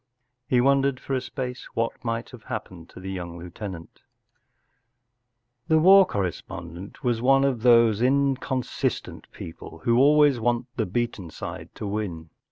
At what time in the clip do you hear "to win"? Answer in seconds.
11.75-12.31